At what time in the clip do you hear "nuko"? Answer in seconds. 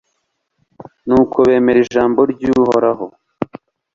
1.07-1.37